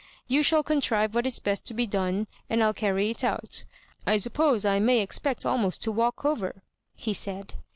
You 0.27 0.41
shall 0.41 0.63
contrive 0.63 1.13
what 1.13 1.27
is 1.27 1.37
best 1.37 1.63
to 1.67 1.75
be 1.75 1.85
done, 1.85 2.25
and 2.49 2.63
I'll 2.63 2.73
carry 2.73 3.11
it 3.11 3.23
out 3.23 3.65
I 4.07 4.17
suppose 4.17 4.65
I 4.65 4.79
may 4.79 4.99
expect 4.99 5.45
almost 5.45 5.83
to 5.83 5.91
walk 5.91 6.25
over," 6.25 6.63
he 6.95 7.13
said. 7.13 7.53